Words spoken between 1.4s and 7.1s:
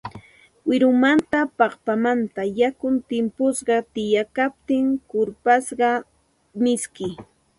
paqpamanta yakun timpusqa tikayaptin kurpasqa miski